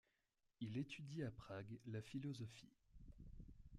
Il 0.61 0.79
étudie 0.79 1.21
à 1.21 1.29
Prague 1.29 1.77
la 1.85 2.01
philosophie. 2.01 2.73